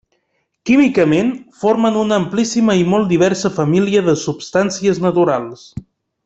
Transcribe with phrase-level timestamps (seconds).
[0.69, 1.27] Químicament,
[1.63, 5.69] formen una amplíssima i molt diversa família de substàncies naturals.